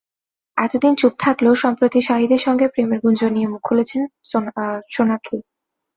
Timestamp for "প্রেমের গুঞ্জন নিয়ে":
2.67-3.47